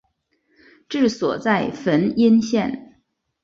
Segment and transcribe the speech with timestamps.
[0.89, 2.99] 治所在汾阴县。